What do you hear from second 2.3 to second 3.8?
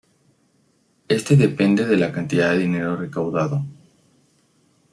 de dinero recaudado.